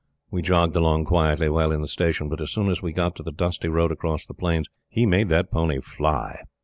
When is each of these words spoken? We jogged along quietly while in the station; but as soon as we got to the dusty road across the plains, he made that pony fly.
We 0.31 0.41
jogged 0.41 0.75
along 0.75 1.05
quietly 1.05 1.47
while 1.47 1.71
in 1.71 1.81
the 1.83 1.87
station; 1.87 2.27
but 2.27 2.41
as 2.41 2.49
soon 2.49 2.71
as 2.71 2.81
we 2.81 2.91
got 2.91 3.15
to 3.17 3.21
the 3.21 3.31
dusty 3.31 3.67
road 3.67 3.91
across 3.91 4.25
the 4.25 4.33
plains, 4.33 4.67
he 4.89 5.05
made 5.05 5.29
that 5.29 5.51
pony 5.51 5.79
fly. 5.79 6.39